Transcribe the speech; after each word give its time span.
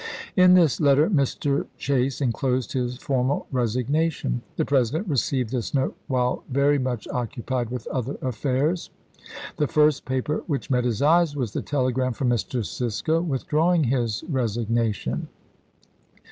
In 0.35 0.55
this 0.55 0.79
letter 0.81 1.11
Mr. 1.11 1.67
Chase 1.77 2.21
inclosed 2.21 2.73
his 2.73 2.97
formal 2.97 3.45
resig 3.53 3.87
nation. 3.87 4.41
The 4.55 4.65
President 4.65 5.07
received 5.07 5.51
this 5.51 5.75
note 5.75 5.95
while 6.07 6.43
very 6.49 6.79
much 6.79 7.07
occupied 7.09 7.69
with 7.69 7.85
other 7.85 8.17
affairs. 8.19 8.89
The 9.57 9.67
first 9.67 10.03
paper 10.05 10.41
which 10.47 10.71
met 10.71 10.85
his 10.85 11.03
eyes 11.03 11.35
was 11.35 11.53
the 11.53 11.61
telegram 11.61 12.13
from 12.13 12.29
Mr. 12.31 12.65
Cisco 12.65 13.21
withdrawing 13.21 13.83
his 13.83 14.23
resignation. 14.27 15.27